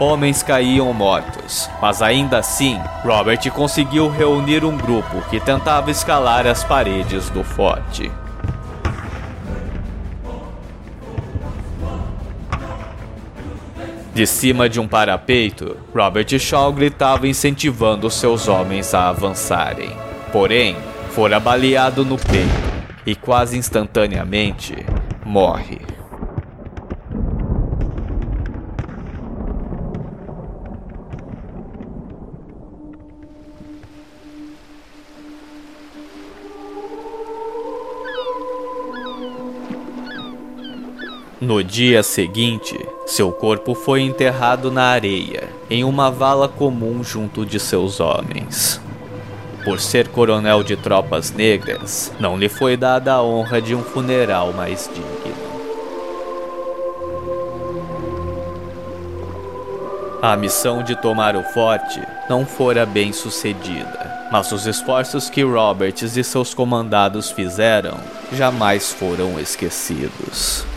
homens 0.00 0.42
caíam 0.42 0.92
mortos, 0.92 1.68
mas 1.80 2.00
ainda 2.00 2.38
assim, 2.38 2.80
Robert 3.04 3.50
conseguiu 3.50 4.08
reunir 4.08 4.64
um 4.64 4.76
grupo 4.76 5.20
que 5.28 5.40
tentava 5.40 5.90
escalar 5.90 6.46
as 6.46 6.62
paredes 6.64 7.28
do 7.30 7.42
forte. 7.42 8.10
De 14.14 14.26
cima 14.26 14.68
de 14.68 14.80
um 14.80 14.88
parapeito, 14.88 15.76
Robert 15.94 16.38
Shaw 16.40 16.72
gritava 16.72 17.28
incentivando 17.28 18.10
seus 18.10 18.48
homens 18.48 18.92
a 18.92 19.08
avançarem. 19.08 19.96
Porém, 20.32 20.76
fora 21.10 21.38
baleado 21.38 22.04
no 22.04 22.18
peito 22.18 22.68
e 23.06 23.14
quase 23.14 23.56
instantaneamente 23.56 24.74
morre. 25.24 25.87
No 41.48 41.64
dia 41.64 42.02
seguinte, 42.02 42.78
seu 43.06 43.32
corpo 43.32 43.74
foi 43.74 44.02
enterrado 44.02 44.70
na 44.70 44.82
areia, 44.82 45.48
em 45.70 45.82
uma 45.82 46.10
vala 46.10 46.46
comum 46.46 47.02
junto 47.02 47.46
de 47.46 47.58
seus 47.58 48.00
homens. 48.00 48.78
Por 49.64 49.80
ser 49.80 50.08
coronel 50.08 50.62
de 50.62 50.76
tropas 50.76 51.32
negras, 51.32 52.12
não 52.20 52.36
lhe 52.36 52.50
foi 52.50 52.76
dada 52.76 53.14
a 53.14 53.22
honra 53.22 53.62
de 53.62 53.74
um 53.74 53.82
funeral 53.82 54.52
mais 54.52 54.90
digno. 54.92 55.48
A 60.20 60.36
missão 60.36 60.82
de 60.82 61.00
tomar 61.00 61.34
o 61.34 61.42
forte 61.44 62.02
não 62.28 62.44
fora 62.44 62.84
bem 62.84 63.10
sucedida, 63.10 64.28
mas 64.30 64.52
os 64.52 64.66
esforços 64.66 65.30
que 65.30 65.42
Roberts 65.42 66.14
e 66.14 66.22
seus 66.22 66.52
comandados 66.52 67.30
fizeram 67.30 67.96
jamais 68.34 68.92
foram 68.92 69.40
esquecidos. 69.40 70.67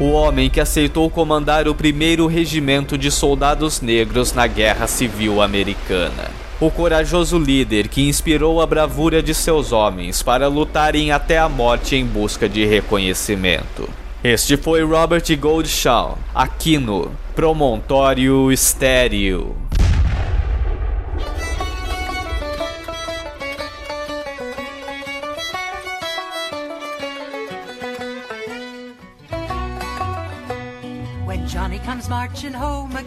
O 0.00 0.12
homem 0.12 0.48
que 0.48 0.58
aceitou 0.58 1.10
comandar 1.10 1.68
o 1.68 1.74
primeiro 1.74 2.26
regimento 2.26 2.96
de 2.96 3.10
soldados 3.10 3.82
negros 3.82 4.32
na 4.32 4.46
Guerra 4.46 4.86
Civil 4.86 5.42
Americana. 5.42 6.30
O 6.58 6.70
corajoso 6.70 7.38
líder 7.38 7.86
que 7.86 8.08
inspirou 8.08 8.62
a 8.62 8.66
bravura 8.66 9.22
de 9.22 9.34
seus 9.34 9.72
homens 9.72 10.22
para 10.22 10.48
lutarem 10.48 11.12
até 11.12 11.38
a 11.38 11.50
morte 11.50 11.96
em 11.96 12.04
busca 12.04 12.48
de 12.48 12.64
reconhecimento. 12.64 13.90
Este 14.24 14.56
foi 14.56 14.82
Robert 14.82 15.24
Goldshaw, 15.38 16.18
aqui 16.34 16.78
no 16.78 17.10
Promontório 17.34 18.50
Estéreo. 18.50 19.54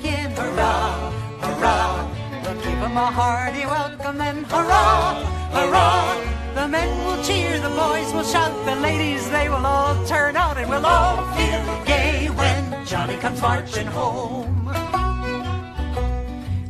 Again. 0.03 0.31
Hurrah, 0.31 1.11
hurrah, 1.39 2.09
we'll 2.43 2.55
give 2.55 2.79
him 2.85 2.97
a 2.97 3.07
hearty 3.19 3.65
welcome 3.65 4.19
and 4.21 4.45
hurrah, 4.45 5.23
hurrah. 5.55 6.55
The 6.55 6.67
men 6.67 6.91
will 7.05 7.23
cheer, 7.23 7.59
the 7.59 7.69
boys 7.69 8.13
will 8.13 8.23
shout, 8.23 8.53
the 8.65 8.75
ladies 8.75 9.29
they 9.31 9.49
will 9.49 9.65
all 9.65 9.95
turn 10.05 10.35
out 10.35 10.57
and 10.57 10.69
we'll 10.69 10.85
all 10.85 11.17
feel 11.35 11.85
gay 11.85 12.27
when 12.29 12.85
Johnny 12.85 13.17
comes 13.17 13.41
marching 13.41 13.87
home. 13.87 14.65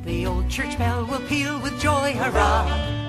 The 0.06 0.26
old 0.28 0.50
church 0.50 0.78
bell 0.78 1.06
will 1.06 1.26
peal 1.28 1.60
with 1.62 1.80
joy, 1.80 2.14
hurrah, 2.14 2.68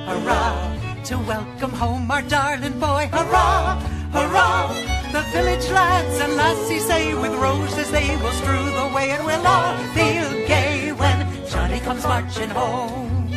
hurrah, 0.09 1.05
to 1.05 1.19
welcome 1.19 1.73
home 1.73 2.11
our 2.11 2.23
darling 2.23 2.81
boy, 2.81 3.09
hurrah, 3.13 3.79
hurrah. 4.13 4.94
The 5.15 5.23
village 5.31 5.71
lads 5.71 6.19
and 6.19 6.33
lassies 6.33 6.87
say 6.89 7.15
with 7.15 7.33
roses 7.35 7.89
they 7.93 8.17
will 8.17 8.33
strew 8.33 8.65
the 8.65 8.91
way 8.93 9.11
and 9.13 9.25
we'll 9.25 9.47
all 9.47 9.77
feel 9.95 10.29
gay 10.49 10.91
when 10.91 11.47
Johnny 11.47 11.79
comes 11.79 12.03
marching 12.03 12.51
home. 12.51 13.31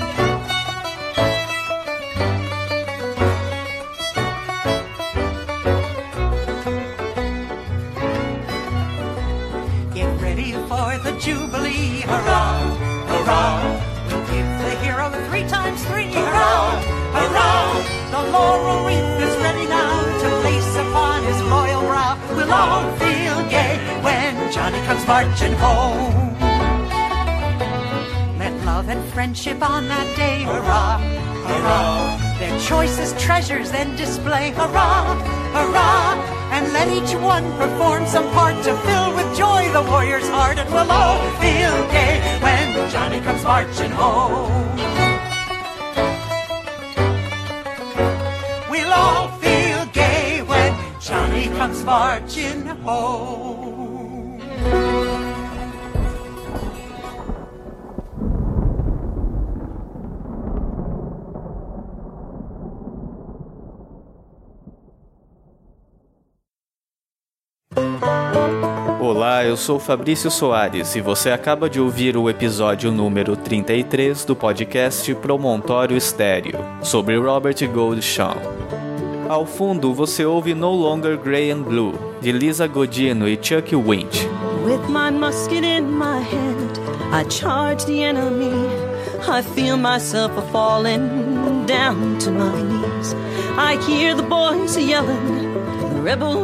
Get 9.93 10.09
ready 10.19 10.53
for 10.53 10.97
the 11.05 11.15
Jubilee, 11.21 12.01
hurrah, 12.01 12.73
hurrah. 13.05 13.61
We'll 14.07 14.25
give 14.25 14.49
the 14.65 14.73
hero 14.83 15.11
three 15.29 15.47
times 15.47 15.85
three, 15.85 16.11
hurrah, 16.11 16.81
hurrah. 17.13 17.83
The 18.09 18.31
laurel 18.31 18.87
wreath 18.87 19.16
We'll 22.35 22.51
all 22.51 22.91
feel 22.97 23.37
gay 23.49 23.77
when 24.01 24.51
Johnny 24.51 24.79
comes 24.85 25.05
marching 25.07 25.53
home. 25.53 26.33
Let 28.39 28.53
love 28.65 28.89
and 28.89 29.03
friendship 29.13 29.61
on 29.61 29.87
that 29.87 30.15
day, 30.15 30.43
hurrah, 30.43 30.99
hurrah. 31.49 32.37
Their 32.39 32.59
choicest 32.59 33.19
treasures 33.19 33.71
then 33.71 33.95
display, 33.95 34.51
hurrah, 34.51 35.15
hurrah. 35.53 36.33
And 36.51 36.71
let 36.73 36.87
each 36.87 37.13
one 37.21 37.45
perform 37.57 38.05
some 38.07 38.29
part 38.31 38.55
to 38.63 38.75
fill 38.85 39.15
with 39.15 39.37
joy 39.37 39.69
the 39.73 39.83
warrior's 39.89 40.29
heart. 40.29 40.57
And 40.57 40.69
we'll 40.69 40.91
all 40.91 41.19
feel 41.41 41.75
gay 41.91 42.39
when 42.41 42.89
Johnny 42.89 43.19
comes 43.21 43.43
marching 43.43 43.91
home. 43.91 44.96
Marching 51.87 52.67
home. 52.85 54.41
Olá, 68.99 69.45
eu 69.45 69.55
sou 69.55 69.79
Fabrício 69.79 70.29
Soares 70.29 70.93
e 70.93 70.99
você 70.99 71.31
acaba 71.31 71.69
de 71.69 71.79
ouvir 71.79 72.17
o 72.17 72.29
episódio 72.29 72.91
número 72.91 73.37
33 73.37 74.25
do 74.25 74.35
podcast 74.35 75.15
Promontório 75.15 75.95
Estéreo 75.95 76.59
sobre 76.83 77.17
Robert 77.17 77.65
Goldschmidt. 77.71 78.86
Ao 79.29 79.45
fundo 79.45 79.93
você 79.93 80.25
ouve 80.25 80.53
No 80.53 80.71
Longer 80.71 81.17
Grey 81.17 81.51
and 81.51 81.63
Blue, 81.63 81.93
de 82.21 82.31
Lisa 82.31 82.65
Godino 82.65 83.27
e 83.27 83.35
Chuck 83.35 83.75
Winch. 83.75 84.25
With 84.63 84.87
my 84.89 85.11
musket 85.11 85.63
in 85.63 85.91
my 85.91 86.19
hand, 86.19 86.79
I 87.11 87.23
charge 87.25 87.85
the 87.85 88.03
enemy. 88.03 88.53
I 89.27 89.41
feel 89.41 89.75
myself 89.77 90.31
a 90.37 90.41
falling 90.51 91.65
down 91.65 92.17
to 92.19 92.31
my 92.31 92.61
knees. 92.61 93.13
I 93.57 93.75
hear 93.85 94.15
the 94.15 94.23
boys 94.23 94.77
yelling. 94.77 95.36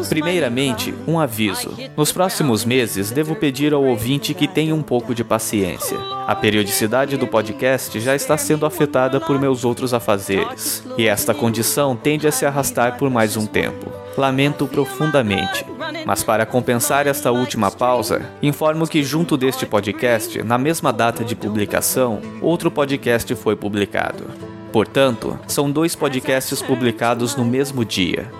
Primeiramente, 0.10 0.94
um 1.08 1.20
aviso. 1.20 1.76
Nos 1.96 2.12
próximos 2.12 2.66
meses, 2.66 3.12
devo 3.12 3.36
pedir 3.36 3.74
ao 3.74 3.84
ouvinte 3.84 4.34
que 4.34 4.48
tenha 4.48 4.76
um 4.76 4.82
pouco 4.82 5.16
de 5.16 5.24
paciência. 5.24 5.98
A 6.28 6.36
periodicidade 6.36 7.18
do 7.18 7.28
podcast 7.28 8.00
já 8.00 8.16
está 8.16 8.38
sendo 8.38 8.66
afetada 8.66 9.20
por 9.20 9.40
meus 9.40 9.66
outros 9.66 9.94
afazeres, 9.94 10.84
e 10.98 11.08
esta 11.08 11.34
condição 11.34 11.96
tende 11.96 12.28
a 12.28 12.32
se 12.32 12.46
arrastar 12.46 12.98
por 12.98 13.10
mais 13.10 13.36
um 13.36 13.46
tempo. 13.46 13.92
Lamento 14.18 14.68
profundamente. 14.68 15.66
Mas 16.06 16.24
para 16.24 16.46
compensar 16.46 17.08
esta 17.08 17.32
última 17.32 17.72
pausa, 17.72 18.22
informo 18.42 18.88
que 18.88 19.04
junto 19.04 19.38
deste 19.38 19.66
podcast, 19.66 20.42
na 20.44 20.58
mesma 20.58 20.94
data 20.94 21.24
de 21.24 21.36
publicação, 21.36 22.22
outro 22.42 22.70
podcast 22.70 23.34
foi 23.36 23.56
publicado. 23.56 24.53
Portanto, 24.74 25.40
são 25.48 25.70
dois 25.70 25.96
podcasts 25.96 26.60
publicados 26.60 27.36
no 27.36 27.46
mesmo 27.46 27.86
dia. 27.86 28.32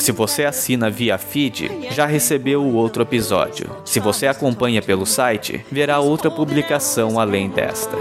Se 0.00 0.10
você 0.10 0.44
assina 0.44 0.90
via 0.90 1.16
feed, 1.16 1.70
já 1.92 2.04
recebeu 2.04 2.64
o 2.64 2.74
outro 2.74 3.02
episódio. 3.04 3.70
Se 3.84 4.00
você 4.00 4.26
acompanha 4.26 4.82
pelo 4.82 5.06
site, 5.06 5.64
verá 5.70 6.00
outra 6.00 6.32
publicação 6.32 7.20
além 7.20 7.48
desta. 7.48 7.96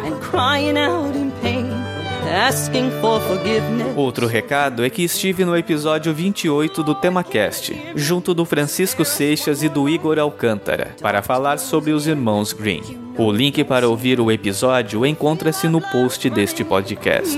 Outro 3.96 4.28
recado 4.28 4.86
é 4.86 4.90
que 4.90 5.04
estive 5.04 5.46
no 5.46 5.56
episódio 5.56 6.14
28 6.14 6.84
do 6.84 6.94
TemaCast, 6.94 7.94
junto 7.96 8.34
do 8.34 8.46
Francisco 8.46 9.04
Seixas 9.04 9.64
e 9.64 9.70
do 9.70 9.88
Igor 9.88 10.20
Alcântara, 10.20 10.96
para 11.02 11.22
falar 11.22 11.58
sobre 11.58 11.92
os 11.92 12.08
irmãos 12.08 12.54
Green. 12.54 12.84
O 13.18 13.32
link 13.32 13.64
para 13.64 13.88
ouvir 13.88 14.20
o 14.20 14.32
episódio 14.32 15.06
encontra-se 15.06 15.68
no 15.68 15.82
post 15.82 16.30
deste 16.30 16.64
podcast. 16.64 17.36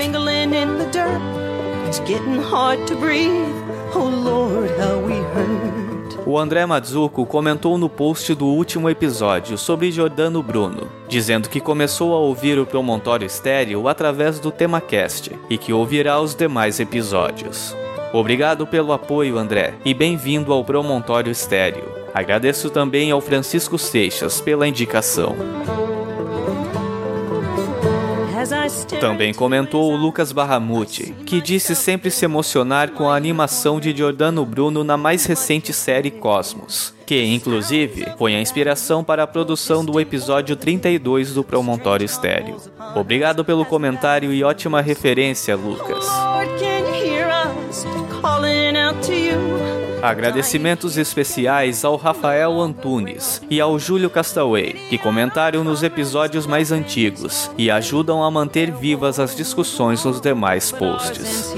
Oh 3.96 4.08
Lord, 4.08 4.70
how 4.80 5.00
we 5.00 5.16
hurt. 5.34 5.89
O 6.26 6.38
André 6.38 6.66
Mazzucco 6.66 7.26
comentou 7.26 7.78
no 7.78 7.90
post 7.90 8.36
do 8.36 8.46
último 8.46 8.90
episódio 8.90 9.58
sobre 9.58 9.92
Jordano 9.92 10.44
Bruno, 10.44 10.88
dizendo 11.08 11.50
que 11.50 11.60
começou 11.60 12.14
a 12.14 12.20
ouvir 12.20 12.60
o 12.60 12.66
Promontório 12.66 13.26
Estéreo 13.26 13.88
através 13.88 14.40
do 14.40 14.52
TemaCast 14.52 15.32
e 15.50 15.58
que 15.58 15.74
ouvirá 15.74 16.20
os 16.20 16.36
demais 16.36 16.80
episódios. 16.80 17.76
Obrigado 18.14 18.68
pelo 18.68 18.92
apoio, 18.92 19.38
André, 19.38 19.76
e 19.86 19.94
bem-vindo 19.94 20.52
ao 20.52 20.64
Promontório 20.64 21.32
Estéreo. 21.32 22.00
Agradeço 22.14 22.70
também 22.70 23.12
ao 23.12 23.22
Francisco 23.22 23.78
Seixas 23.78 24.42
pela 24.42 24.68
indicação. 24.68 25.36
Também 29.00 29.34
comentou 29.34 29.92
o 29.92 29.96
Lucas 29.96 30.32
Barramuti, 30.32 31.14
que 31.26 31.40
disse 31.42 31.76
sempre 31.76 32.10
se 32.10 32.26
emocionar 32.26 32.92
com 32.92 33.10
a 33.10 33.16
animação 33.16 33.80
de 33.80 33.96
Giordano 33.96 34.46
Bruno 34.46 34.84
na 34.84 34.98
mais 34.98 35.26
recente 35.26 35.72
série 35.72 36.12
Cosmos, 36.12 36.94
que, 37.06 37.24
inclusive, 37.24 38.06
foi 38.18 38.36
a 38.36 38.42
inspiração 38.42 39.04
para 39.04 39.24
a 39.24 39.28
produção 39.28 39.84
do 39.86 40.00
episódio 40.00 40.56
32 40.56 41.34
do 41.34 41.44
Promontório 41.44 42.06
Estéreo. 42.06 42.58
Obrigado 42.96 43.46
pelo 43.46 43.66
comentário 43.66 44.34
e 44.34 44.44
ótima 44.44 44.82
referência, 44.82 45.56
Lucas. 45.56 46.06
Agradecimentos 50.02 50.98
especiais 50.98 51.84
ao 51.84 51.98
Rafael 51.98 52.58
Antunes 52.62 53.42
e 53.50 53.60
ao 53.60 53.78
Júlio 53.78 54.10
Castaway, 54.10 54.72
que 54.90 54.98
comentaram 54.98 55.62
nos 55.62 55.84
episódios 55.84 56.48
mais 56.48 56.72
antigos 56.72 57.52
e 57.58 57.70
ajudam 57.70 58.24
a 58.24 58.32
manter 58.32 58.72
vivas 58.72 59.20
as 59.20 59.36
discussões 59.36 60.06
nos 60.06 60.22
demais 60.22 60.72
posts. 60.72 61.54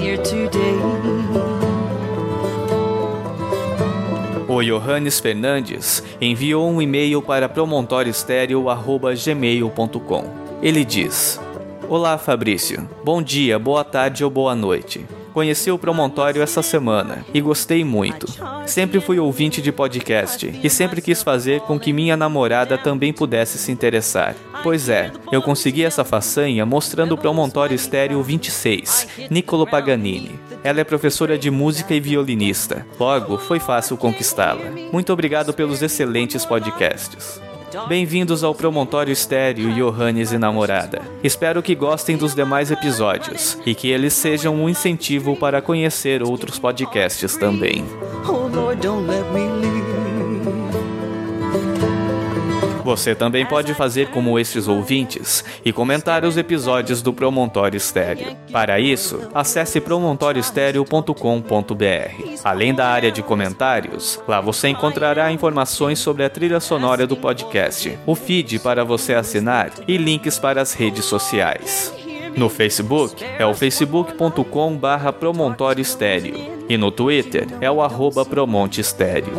O 4.48 4.60
Johannes 4.60 5.20
Fernandes 5.20 6.02
enviou 6.20 6.68
um 6.68 6.82
e-mail 6.82 7.22
para 7.22 7.48
promontorioestereo.gmail.com. 7.48 10.24
Ele 10.60 10.84
diz: 10.84 11.40
Olá 11.88 12.18
Fabrício, 12.18 12.88
bom 13.04 13.22
dia, 13.22 13.56
boa 13.56 13.84
tarde 13.84 14.24
ou 14.24 14.30
boa 14.30 14.56
noite. 14.56 15.06
Conheci 15.32 15.70
o 15.70 15.78
Promontório 15.78 16.42
essa 16.42 16.62
semana 16.62 17.24
e 17.32 17.40
gostei 17.40 17.84
muito. 17.84 18.26
Sempre 18.66 19.00
fui 19.00 19.18
ouvinte 19.18 19.62
de 19.62 19.72
podcast 19.72 20.60
e 20.62 20.68
sempre 20.68 21.00
quis 21.00 21.22
fazer 21.22 21.60
com 21.62 21.78
que 21.78 21.92
minha 21.92 22.16
namorada 22.16 22.76
também 22.76 23.12
pudesse 23.12 23.56
se 23.58 23.72
interessar. 23.72 24.34
Pois 24.62 24.88
é, 24.88 25.10
eu 25.32 25.40
consegui 25.40 25.84
essa 25.84 26.04
façanha 26.04 26.66
mostrando 26.66 27.12
o 27.12 27.18
Promontório 27.18 27.74
Estéreo 27.74 28.22
26, 28.22 29.08
Niccolo 29.30 29.66
Paganini. 29.66 30.38
Ela 30.62 30.80
é 30.80 30.84
professora 30.84 31.36
de 31.36 31.50
música 31.50 31.94
e 31.94 32.00
violinista. 32.00 32.86
Logo, 33.00 33.38
foi 33.38 33.58
fácil 33.58 33.96
conquistá-la. 33.96 34.70
Muito 34.92 35.12
obrigado 35.12 35.52
pelos 35.52 35.82
excelentes 35.82 36.44
podcasts. 36.44 37.40
Bem-vindos 37.88 38.44
ao 38.44 38.54
Promontório 38.54 39.12
Estéreo 39.12 39.72
Johannes 39.72 40.30
e 40.30 40.38
Namorada. 40.38 41.00
Espero 41.24 41.62
que 41.62 41.74
gostem 41.74 42.18
dos 42.18 42.34
demais 42.34 42.70
episódios 42.70 43.58
e 43.64 43.74
que 43.74 43.90
eles 43.90 44.12
sejam 44.12 44.54
um 44.54 44.68
incentivo 44.68 45.34
para 45.34 45.62
conhecer 45.62 46.22
outros 46.22 46.58
podcasts 46.58 47.34
também. 47.36 47.84
Oh, 48.28 48.48
Você 52.92 53.14
também 53.14 53.46
pode 53.46 53.72
fazer 53.72 54.10
como 54.10 54.38
estes 54.38 54.68
ouvintes 54.68 55.42
e 55.64 55.72
comentar 55.72 56.26
os 56.26 56.36
episódios 56.36 57.00
do 57.00 57.10
Promontório 57.10 57.78
Estéreo. 57.78 58.36
Para 58.52 58.78
isso, 58.78 59.30
acesse 59.32 59.80
promontorioestereo.com.br. 59.80 62.40
Além 62.44 62.74
da 62.74 62.86
área 62.86 63.10
de 63.10 63.22
comentários, 63.22 64.20
lá 64.28 64.42
você 64.42 64.68
encontrará 64.68 65.32
informações 65.32 66.00
sobre 66.00 66.22
a 66.22 66.28
trilha 66.28 66.60
sonora 66.60 67.06
do 67.06 67.16
podcast, 67.16 67.98
o 68.04 68.14
feed 68.14 68.58
para 68.58 68.84
você 68.84 69.14
assinar 69.14 69.70
e 69.88 69.96
links 69.96 70.38
para 70.38 70.60
as 70.60 70.74
redes 70.74 71.06
sociais. 71.06 71.94
No 72.36 72.50
Facebook 72.50 73.24
é 73.38 73.46
o 73.46 73.54
facebook.com 73.54 74.76
barra 74.76 75.14
Promontório 75.14 75.80
Estéreo 75.80 76.51
e 76.68 76.76
no 76.76 76.90
Twitter 76.90 77.46
é 77.60 77.70
o 77.70 77.80
arroba 77.82 78.24
Promonte 78.24 78.80
Estéreo. 78.80 79.34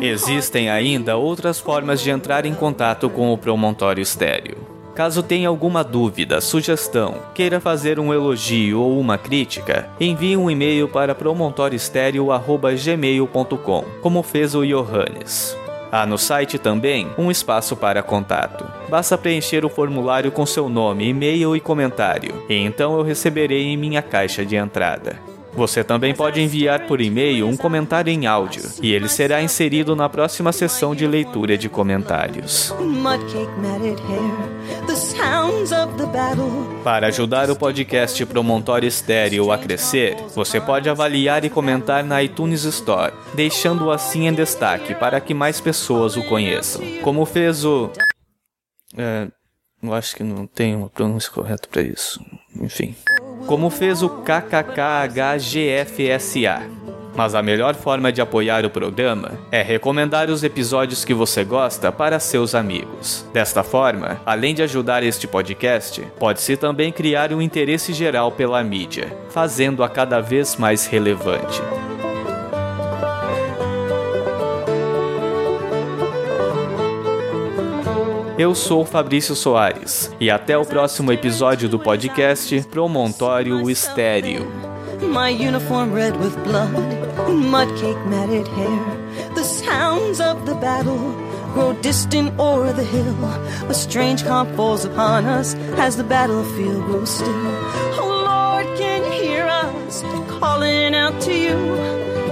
Existem 0.00 0.70
ainda 0.70 1.16
outras 1.16 1.58
formas 1.58 2.00
de 2.00 2.10
entrar 2.10 2.46
em 2.46 2.54
contato 2.54 3.10
com 3.10 3.32
o 3.32 3.38
Promontório 3.38 4.02
Estéreo. 4.02 4.56
Caso 4.94 5.20
tenha 5.22 5.48
alguma 5.48 5.82
dúvida, 5.84 6.40
sugestão, 6.40 7.16
queira 7.32 7.60
fazer 7.60 8.00
um 8.00 8.12
elogio 8.12 8.80
ou 8.80 8.98
uma 8.98 9.16
crítica, 9.16 9.88
envie 10.00 10.36
um 10.36 10.50
e-mail 10.50 10.88
para 10.88 11.14
promontorioestereo.gmail.com, 11.14 13.84
como 14.02 14.24
fez 14.24 14.56
o 14.56 14.66
Johannes. 14.66 15.56
Há 15.90 16.04
no 16.04 16.18
site 16.18 16.58
também 16.58 17.10
um 17.16 17.30
espaço 17.30 17.74
para 17.76 18.02
contato. 18.02 18.64
Basta 18.88 19.16
preencher 19.16 19.64
o 19.64 19.70
formulário 19.70 20.30
com 20.30 20.44
seu 20.44 20.68
nome, 20.68 21.08
e-mail 21.08 21.56
e 21.56 21.60
comentário, 21.60 22.44
e 22.48 22.54
então 22.54 22.96
eu 22.96 23.02
receberei 23.02 23.64
em 23.64 23.76
minha 23.76 24.02
caixa 24.02 24.44
de 24.44 24.56
entrada. 24.56 25.27
Você 25.58 25.82
também 25.82 26.14
pode 26.14 26.40
enviar 26.40 26.86
por 26.86 27.00
e-mail 27.00 27.48
um 27.48 27.56
comentário 27.56 28.12
em 28.12 28.28
áudio 28.28 28.62
e 28.80 28.92
ele 28.94 29.08
será 29.08 29.42
inserido 29.42 29.96
na 29.96 30.08
próxima 30.08 30.52
sessão 30.52 30.94
de 30.94 31.04
leitura 31.04 31.58
de 31.58 31.68
comentários. 31.68 32.72
Para 36.84 37.08
ajudar 37.08 37.50
o 37.50 37.56
podcast 37.56 38.24
Promontório 38.26 38.86
Estéreo 38.86 39.50
a 39.50 39.58
crescer, 39.58 40.14
você 40.32 40.60
pode 40.60 40.88
avaliar 40.88 41.44
e 41.44 41.50
comentar 41.50 42.04
na 42.04 42.22
iTunes 42.22 42.62
Store, 42.62 43.12
deixando-o 43.34 43.90
assim 43.90 44.28
em 44.28 44.32
destaque 44.32 44.94
para 44.94 45.20
que 45.20 45.34
mais 45.34 45.60
pessoas 45.60 46.16
o 46.16 46.22
conheçam. 46.22 46.84
Como 47.02 47.26
fez 47.26 47.64
o. 47.64 47.90
É, 48.96 49.26
eu 49.82 49.92
acho 49.92 50.14
que 50.14 50.22
não 50.22 50.46
tem 50.46 50.76
uma 50.76 50.88
pronúncia 50.88 51.32
correta 51.32 51.66
para 51.68 51.82
isso. 51.82 52.24
Enfim 52.54 52.94
como 53.46 53.70
fez 53.70 54.02
o 54.02 54.08
KKKHGFSA. 54.08 54.78
Mas 57.18 57.34
a 57.34 57.42
melhor 57.42 57.74
forma 57.74 58.12
de 58.12 58.20
apoiar 58.20 58.64
o 58.64 58.70
programa 58.70 59.32
é 59.50 59.60
recomendar 59.60 60.30
os 60.30 60.44
episódios 60.44 61.04
que 61.04 61.12
você 61.12 61.42
gosta 61.42 61.90
para 61.90 62.20
seus 62.20 62.54
amigos. 62.54 63.26
Desta 63.32 63.64
forma, 63.64 64.20
além 64.24 64.54
de 64.54 64.62
ajudar 64.62 65.02
este 65.02 65.26
podcast, 65.26 66.00
pode-se 66.16 66.56
também 66.56 66.92
criar 66.92 67.32
um 67.32 67.42
interesse 67.42 67.92
geral 67.92 68.30
pela 68.30 68.62
mídia, 68.62 69.12
fazendo-a 69.30 69.88
cada 69.88 70.20
vez 70.20 70.54
mais 70.56 70.86
relevante. 70.86 71.60
Eu 78.38 78.54
sou 78.54 78.84
Fabrício 78.84 79.34
Soares 79.34 80.12
e 80.20 80.30
até 80.30 80.56
o 80.56 80.64
próximo 80.64 81.10
episódio 81.12 81.68
do 81.68 81.76
podcast 81.76 82.62
Promontório 82.70 83.68
Estéreo. 83.68 84.46
My 85.02 85.32
uniform 85.32 85.92
red 85.92 86.12
with 86.12 86.36
blood, 86.44 86.70
mud 87.28 87.68
cake 87.80 87.98
matted 88.06 88.46
hair, 88.54 89.34
the 89.34 89.42
sounds 89.42 90.20
of 90.20 90.44
the 90.46 90.54
battle 90.54 91.16
grow 91.52 91.72
distant 91.82 92.32
o'er 92.38 92.72
the 92.72 92.84
hill. 92.84 93.12
A 93.68 93.74
strange 93.74 94.24
calm 94.24 94.46
falls 94.54 94.84
upon 94.84 95.26
us 95.26 95.56
as 95.76 95.96
the 95.96 96.04
battlefield 96.04 96.84
grows 96.84 97.10
still. 97.10 97.26
Oh 97.98 98.22
Lord, 98.24 98.78
can 98.78 99.02
you 99.02 99.30
hear 99.30 99.46
us 99.46 100.04
calling 100.38 100.94
out 100.94 101.20
to 101.22 101.34
you? 101.34 101.58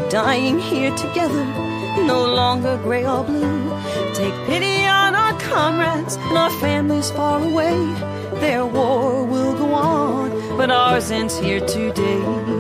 Dying 0.09 0.61
here 0.61 0.95
together, 0.95 1.45
no 2.07 2.25
longer 2.25 2.79
gray 2.85 3.05
or 3.05 3.25
blue. 3.25 3.57
Take 4.15 4.35
pity 4.47 4.66
comrades 5.51 6.17
and 6.17 6.39
our 6.39 6.51
families 6.61 7.11
far 7.11 7.43
away. 7.43 7.79
Their 8.41 8.67
war 8.67 9.25
will 9.25 9.55
go 9.55 9.73
on, 9.73 10.31
but 10.57 10.71
ours 10.71 11.11
ends 11.11 11.39
here 11.39 11.61
today. 11.61 12.56